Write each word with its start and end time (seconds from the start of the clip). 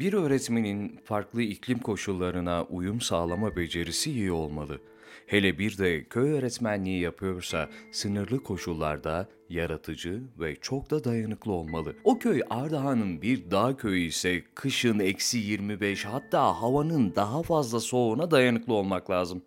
Bir 0.00 0.12
öğretmenin 0.12 1.00
farklı 1.04 1.42
iklim 1.42 1.78
koşullarına 1.78 2.64
uyum 2.64 3.00
sağlama 3.00 3.56
becerisi 3.56 4.10
iyi 4.10 4.32
olmalı. 4.32 4.80
Hele 5.26 5.58
bir 5.58 5.78
de 5.78 6.04
köy 6.04 6.32
öğretmenliği 6.32 7.00
yapıyorsa 7.00 7.68
sınırlı 7.92 8.42
koşullarda 8.42 9.28
yaratıcı 9.48 10.22
ve 10.40 10.56
çok 10.56 10.90
da 10.90 11.04
dayanıklı 11.04 11.52
olmalı. 11.52 11.96
O 12.04 12.18
köy 12.18 12.42
Ardahan'ın 12.50 13.22
bir 13.22 13.50
dağ 13.50 13.76
köyü 13.76 14.06
ise 14.06 14.42
kışın 14.54 14.98
eksi 14.98 15.38
25 15.38 16.04
hatta 16.04 16.62
havanın 16.62 17.14
daha 17.14 17.42
fazla 17.42 17.80
soğuğuna 17.80 18.30
dayanıklı 18.30 18.74
olmak 18.74 19.10
lazım. 19.10 19.42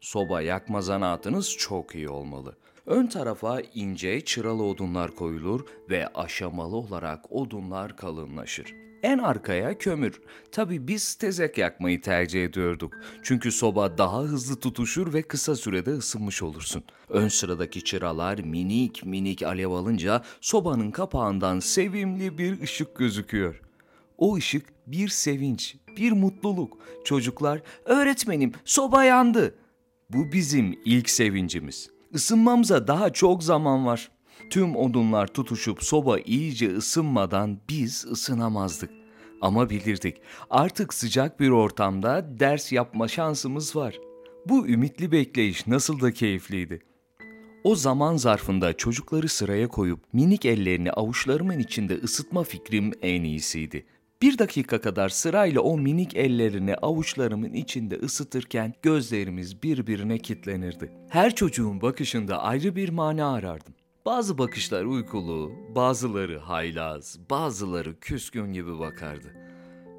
Soba 0.00 0.40
yakma 0.40 0.80
zanaatınız 0.80 1.56
çok 1.56 1.94
iyi 1.94 2.08
olmalı. 2.08 2.56
Ön 2.86 3.06
tarafa 3.06 3.60
ince 3.60 4.20
çıralı 4.20 4.64
odunlar 4.64 5.10
koyulur 5.10 5.66
ve 5.90 6.08
aşamalı 6.08 6.76
olarak 6.76 7.32
odunlar 7.32 7.96
kalınlaşır. 7.96 8.86
En 9.06 9.18
arkaya 9.18 9.78
kömür. 9.78 10.20
Tabi 10.52 10.88
biz 10.88 11.14
tezek 11.14 11.58
yakmayı 11.58 12.00
tercih 12.00 12.44
ediyorduk. 12.44 12.92
Çünkü 13.22 13.52
soba 13.52 13.98
daha 13.98 14.22
hızlı 14.22 14.56
tutuşur 14.56 15.12
ve 15.12 15.22
kısa 15.22 15.56
sürede 15.56 15.90
ısınmış 15.90 16.42
olursun. 16.42 16.84
Ön 17.08 17.28
sıradaki 17.28 17.84
çıralar 17.84 18.38
minik 18.38 19.04
minik 19.04 19.42
alev 19.42 19.70
alınca 19.70 20.22
sobanın 20.40 20.90
kapağından 20.90 21.60
sevimli 21.60 22.38
bir 22.38 22.60
ışık 22.62 22.96
gözüküyor. 22.96 23.60
O 24.18 24.36
ışık 24.36 24.66
bir 24.86 25.08
sevinç, 25.08 25.76
bir 25.96 26.12
mutluluk. 26.12 26.78
Çocuklar, 27.04 27.62
öğretmenim 27.84 28.52
soba 28.64 29.04
yandı. 29.04 29.54
Bu 30.10 30.32
bizim 30.32 30.78
ilk 30.84 31.10
sevincimiz. 31.10 31.90
Isınmamıza 32.12 32.86
daha 32.86 33.12
çok 33.12 33.42
zaman 33.42 33.86
var. 33.86 34.15
Tüm 34.50 34.76
odunlar 34.76 35.26
tutuşup 35.26 35.84
soba 35.84 36.18
iyice 36.18 36.76
ısınmadan 36.76 37.60
biz 37.68 38.04
ısınamazdık. 38.04 38.90
Ama 39.40 39.70
bilirdik 39.70 40.16
artık 40.50 40.94
sıcak 40.94 41.40
bir 41.40 41.50
ortamda 41.50 42.40
ders 42.40 42.72
yapma 42.72 43.08
şansımız 43.08 43.76
var. 43.76 43.98
Bu 44.46 44.68
ümitli 44.68 45.12
bekleyiş 45.12 45.66
nasıl 45.66 46.00
da 46.00 46.12
keyifliydi. 46.12 46.80
O 47.64 47.74
zaman 47.74 48.16
zarfında 48.16 48.72
çocukları 48.72 49.28
sıraya 49.28 49.68
koyup 49.68 50.00
minik 50.12 50.46
ellerini 50.46 50.92
avuçlarımın 50.92 51.58
içinde 51.58 51.94
ısıtma 51.94 52.42
fikrim 52.42 52.92
en 53.02 53.22
iyisiydi. 53.22 53.86
Bir 54.22 54.38
dakika 54.38 54.80
kadar 54.80 55.08
sırayla 55.08 55.60
o 55.60 55.78
minik 55.78 56.16
ellerini 56.16 56.74
avuçlarımın 56.74 57.52
içinde 57.52 57.96
ısıtırken 57.96 58.74
gözlerimiz 58.82 59.62
birbirine 59.62 60.18
kitlenirdi. 60.18 60.92
Her 61.08 61.34
çocuğun 61.34 61.80
bakışında 61.80 62.42
ayrı 62.42 62.76
bir 62.76 62.88
mana 62.88 63.32
arardım. 63.32 63.74
Bazı 64.06 64.38
bakışlar 64.38 64.84
uykulu, 64.84 65.52
bazıları 65.74 66.38
haylaz, 66.38 67.18
bazıları 67.30 68.00
küskün 68.00 68.52
gibi 68.52 68.78
bakardı. 68.78 69.34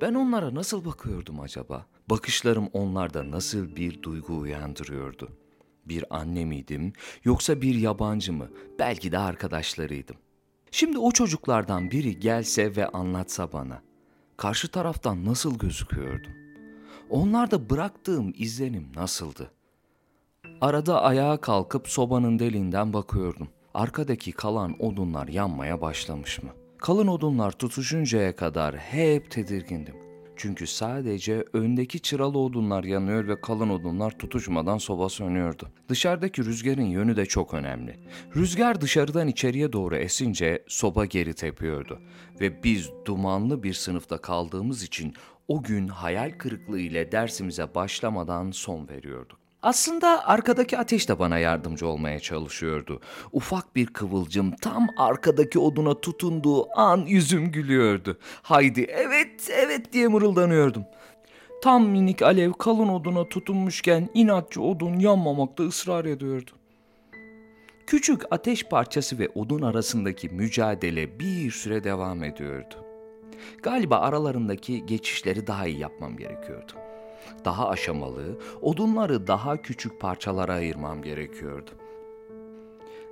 Ben 0.00 0.14
onlara 0.14 0.54
nasıl 0.54 0.84
bakıyordum 0.84 1.40
acaba? 1.40 1.86
Bakışlarım 2.10 2.68
onlarda 2.72 3.30
nasıl 3.30 3.76
bir 3.76 4.02
duygu 4.02 4.38
uyandırıyordu? 4.38 5.28
Bir 5.86 6.04
anne 6.10 6.44
miydim 6.44 6.92
yoksa 7.24 7.60
bir 7.60 7.74
yabancı 7.74 8.32
mı? 8.32 8.48
Belki 8.78 9.12
de 9.12 9.18
arkadaşlarıydım. 9.18 10.16
Şimdi 10.70 10.98
o 10.98 11.10
çocuklardan 11.10 11.90
biri 11.90 12.18
gelse 12.18 12.76
ve 12.76 12.88
anlatsa 12.88 13.52
bana. 13.52 13.82
Karşı 14.36 14.68
taraftan 14.68 15.24
nasıl 15.24 15.58
gözüküyordum? 15.58 16.32
Onlarda 17.10 17.70
bıraktığım 17.70 18.32
izlenim 18.36 18.88
nasıldı? 18.96 19.50
Arada 20.60 21.02
ayağa 21.02 21.36
kalkıp 21.36 21.88
sobanın 21.88 22.38
deliğinden 22.38 22.92
bakıyordum 22.92 23.48
arkadaki 23.74 24.32
kalan 24.32 24.76
odunlar 24.78 25.28
yanmaya 25.28 25.80
başlamış 25.80 26.42
mı? 26.42 26.50
Kalın 26.78 27.06
odunlar 27.06 27.52
tutuşuncaya 27.52 28.36
kadar 28.36 28.76
hep 28.76 29.30
tedirgindim. 29.30 29.94
Çünkü 30.36 30.66
sadece 30.66 31.44
öndeki 31.52 32.00
çıralı 32.00 32.38
odunlar 32.38 32.84
yanıyor 32.84 33.28
ve 33.28 33.40
kalın 33.40 33.70
odunlar 33.70 34.10
tutuşmadan 34.10 34.78
soba 34.78 35.08
sönüyordu. 35.08 35.68
Dışarıdaki 35.88 36.44
rüzgarın 36.44 36.82
yönü 36.82 37.16
de 37.16 37.26
çok 37.26 37.54
önemli. 37.54 37.96
Rüzgar 38.36 38.80
dışarıdan 38.80 39.28
içeriye 39.28 39.72
doğru 39.72 39.96
esince 39.96 40.64
soba 40.68 41.04
geri 41.04 41.34
tepiyordu. 41.34 42.00
Ve 42.40 42.62
biz 42.62 42.90
dumanlı 43.04 43.62
bir 43.62 43.74
sınıfta 43.74 44.18
kaldığımız 44.18 44.82
için 44.82 45.14
o 45.48 45.62
gün 45.62 45.88
hayal 45.88 46.30
kırıklığı 46.38 46.80
ile 46.80 47.12
dersimize 47.12 47.74
başlamadan 47.74 48.50
son 48.50 48.88
veriyorduk. 48.88 49.43
Aslında 49.64 50.28
arkadaki 50.28 50.78
ateş 50.78 51.08
de 51.08 51.18
bana 51.18 51.38
yardımcı 51.38 51.86
olmaya 51.86 52.20
çalışıyordu. 52.20 53.00
Ufak 53.32 53.76
bir 53.76 53.86
kıvılcım 53.86 54.56
tam 54.56 54.88
arkadaki 54.96 55.58
oduna 55.58 56.00
tutunduğu 56.00 56.78
an 56.80 56.98
yüzüm 57.06 57.52
gülüyordu. 57.52 58.18
Haydi 58.42 58.80
evet 58.80 59.50
evet 59.50 59.92
diye 59.92 60.08
mırıldanıyordum. 60.08 60.84
Tam 61.62 61.86
minik 61.88 62.22
alev 62.22 62.52
kalın 62.52 62.88
oduna 62.88 63.28
tutunmuşken 63.28 64.08
inatçı 64.14 64.62
odun 64.62 64.98
yanmamakta 64.98 65.64
ısrar 65.64 66.04
ediyordu. 66.04 66.50
Küçük 67.86 68.22
ateş 68.30 68.64
parçası 68.64 69.18
ve 69.18 69.28
odun 69.34 69.62
arasındaki 69.62 70.28
mücadele 70.28 71.20
bir 71.20 71.50
süre 71.50 71.84
devam 71.84 72.24
ediyordu. 72.24 72.74
Galiba 73.62 73.98
aralarındaki 73.98 74.86
geçişleri 74.86 75.46
daha 75.46 75.66
iyi 75.66 75.78
yapmam 75.78 76.16
gerekiyordu 76.16 76.72
daha 77.44 77.68
aşamalı, 77.68 78.38
odunları 78.62 79.26
daha 79.26 79.62
küçük 79.62 80.00
parçalara 80.00 80.52
ayırmam 80.52 81.02
gerekiyordu. 81.02 81.70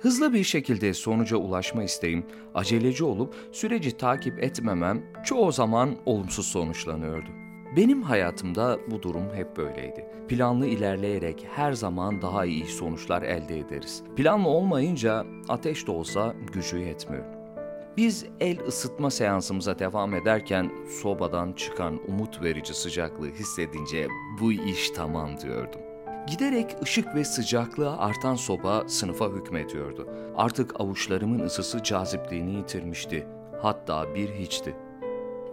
Hızlı 0.00 0.32
bir 0.32 0.44
şekilde 0.44 0.94
sonuca 0.94 1.36
ulaşma 1.36 1.82
isteğim, 1.82 2.26
aceleci 2.54 3.04
olup 3.04 3.34
süreci 3.52 3.96
takip 3.96 4.42
etmemem 4.42 5.02
çoğu 5.24 5.52
zaman 5.52 5.96
olumsuz 6.06 6.46
sonuçlanıyordu. 6.46 7.28
Benim 7.76 8.02
hayatımda 8.02 8.78
bu 8.90 9.02
durum 9.02 9.34
hep 9.34 9.56
böyleydi. 9.56 10.06
Planlı 10.28 10.66
ilerleyerek 10.66 11.46
her 11.50 11.72
zaman 11.72 12.22
daha 12.22 12.44
iyi 12.44 12.66
sonuçlar 12.66 13.22
elde 13.22 13.58
ederiz. 13.58 14.02
Planlı 14.16 14.48
olmayınca 14.48 15.26
ateş 15.48 15.86
de 15.86 15.90
olsa 15.90 16.34
gücü 16.52 16.78
yetmiyor. 16.78 17.37
Biz 17.98 18.24
el 18.40 18.58
ısıtma 18.66 19.10
seansımıza 19.10 19.78
devam 19.78 20.14
ederken 20.14 20.70
sobadan 21.02 21.52
çıkan 21.52 22.00
umut 22.08 22.42
verici 22.42 22.74
sıcaklığı 22.74 23.30
hissedince 23.30 24.08
bu 24.40 24.52
iş 24.52 24.90
tamam 24.90 25.40
diyordum. 25.40 25.80
Giderek 26.26 26.76
ışık 26.82 27.14
ve 27.14 27.24
sıcaklığı 27.24 27.96
artan 27.96 28.34
soba 28.34 28.88
sınıfa 28.88 29.28
hükmediyordu. 29.28 30.08
Artık 30.36 30.80
avuçlarımın 30.80 31.38
ısısı 31.38 31.82
cazipliğini 31.82 32.54
yitirmişti. 32.54 33.26
Hatta 33.62 34.14
bir 34.14 34.28
hiçti. 34.28 34.76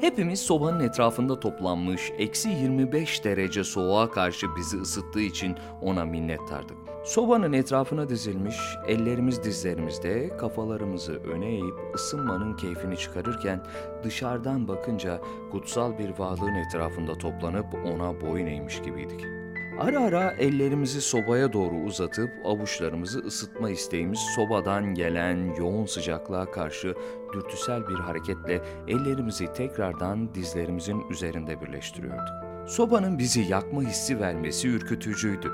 Hepimiz 0.00 0.40
sobanın 0.40 0.80
etrafında 0.80 1.40
toplanmış, 1.40 2.12
eksi 2.18 2.48
25 2.48 3.24
derece 3.24 3.64
soğuğa 3.64 4.10
karşı 4.10 4.46
bizi 4.56 4.76
ısıttığı 4.76 5.20
için 5.20 5.56
ona 5.82 6.04
minnettardık. 6.04 6.76
Sobanın 7.04 7.52
etrafına 7.52 8.08
dizilmiş, 8.08 8.56
ellerimiz 8.86 9.44
dizlerimizde, 9.44 10.36
kafalarımızı 10.36 11.12
öne 11.12 11.48
eğip 11.48 11.94
ısınmanın 11.94 12.56
keyfini 12.56 12.96
çıkarırken 12.96 13.64
dışarıdan 14.04 14.68
bakınca 14.68 15.20
kutsal 15.52 15.98
bir 15.98 16.18
varlığın 16.18 16.54
etrafında 16.54 17.18
toplanıp 17.18 17.66
ona 17.74 18.20
boyun 18.20 18.46
eğmiş 18.46 18.82
gibiydik. 18.82 19.41
Ara 19.78 20.00
ara 20.00 20.32
ellerimizi 20.32 21.00
sobaya 21.00 21.52
doğru 21.52 21.74
uzatıp 21.74 22.30
avuçlarımızı 22.44 23.18
ısıtma 23.18 23.70
isteğimiz 23.70 24.18
sobadan 24.18 24.94
gelen 24.94 25.54
yoğun 25.54 25.86
sıcaklığa 25.86 26.50
karşı 26.50 26.94
dürtüsel 27.32 27.88
bir 27.88 27.94
hareketle 27.94 28.62
ellerimizi 28.88 29.52
tekrardan 29.52 30.34
dizlerimizin 30.34 31.10
üzerinde 31.10 31.60
birleştiriyorduk. 31.60 32.28
Sobanın 32.66 33.18
bizi 33.18 33.40
yakma 33.40 33.82
hissi 33.82 34.20
vermesi 34.20 34.68
ürkütücüydü. 34.68 35.52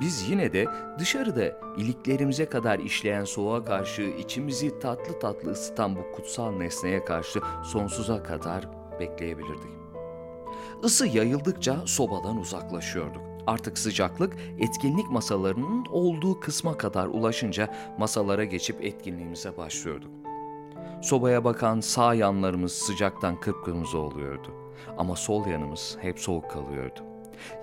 Biz 0.00 0.30
yine 0.30 0.52
de 0.52 0.66
dışarıda 0.98 1.60
iliklerimize 1.78 2.46
kadar 2.46 2.78
işleyen 2.78 3.24
soğuğa 3.24 3.64
karşı 3.64 4.02
içimizi 4.02 4.78
tatlı 4.78 5.18
tatlı 5.18 5.50
ısıtan 5.50 5.96
bu 5.96 6.12
kutsal 6.12 6.52
nesneye 6.52 7.04
karşı 7.04 7.40
sonsuza 7.64 8.22
kadar 8.22 8.68
bekleyebilirdik. 9.00 9.74
Isı 10.84 11.06
yayıldıkça 11.06 11.76
sobadan 11.86 12.36
uzaklaşıyorduk. 12.36 13.33
Artık 13.46 13.78
sıcaklık 13.78 14.36
etkinlik 14.58 15.10
masalarının 15.10 15.86
olduğu 15.90 16.40
kısma 16.40 16.76
kadar 16.78 17.06
ulaşınca 17.06 17.74
masalara 17.98 18.44
geçip 18.44 18.84
etkinliğimize 18.84 19.56
başlıyorduk. 19.56 20.10
Sobaya 21.02 21.44
bakan 21.44 21.80
sağ 21.80 22.14
yanlarımız 22.14 22.72
sıcaktan 22.72 23.40
kıpkırmızı 23.40 23.98
oluyordu. 23.98 24.48
Ama 24.98 25.16
sol 25.16 25.46
yanımız 25.46 25.96
hep 26.00 26.18
soğuk 26.20 26.50
kalıyordu. 26.50 27.00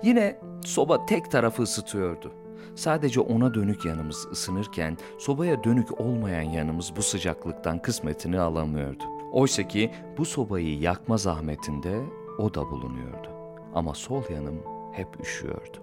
Yine 0.02 0.40
soba 0.64 1.06
tek 1.06 1.30
tarafı 1.30 1.62
ısıtıyordu. 1.62 2.32
Sadece 2.74 3.20
ona 3.20 3.54
dönük 3.54 3.84
yanımız 3.84 4.26
ısınırken 4.32 4.96
sobaya 5.18 5.64
dönük 5.64 6.00
olmayan 6.00 6.42
yanımız 6.42 6.92
bu 6.96 7.02
sıcaklıktan 7.02 7.82
kısmetini 7.82 8.40
alamıyordu. 8.40 9.04
Oysa 9.32 9.68
ki 9.68 9.90
bu 10.18 10.24
sobayı 10.24 10.78
yakma 10.78 11.16
zahmetinde 11.16 12.00
o 12.38 12.54
da 12.54 12.70
bulunuyordu. 12.70 13.28
Ama 13.74 13.94
sol 13.94 14.22
yanım 14.30 14.71
hep 14.92 15.20
üşüyordu. 15.20 15.81